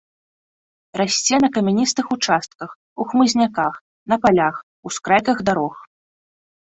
Расце 0.99 1.35
на 1.43 1.49
камяністых 1.57 2.05
участках, 2.15 2.69
у 3.03 3.07
хмызняках, 3.11 3.73
на 4.15 4.19
палях, 4.23 4.55
ускрайках 4.89 5.37
дарог. 5.51 5.75